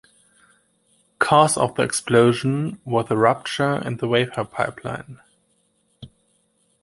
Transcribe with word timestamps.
Cause 1.19 1.57
of 1.57 1.75
the 1.75 1.83
explosion 1.83 2.81
was 2.85 3.05
a 3.11 3.15
rupture 3.15 3.75
in 3.87 3.97
the 3.97 4.07
vapor 4.07 4.45
pipeline. 4.45 5.19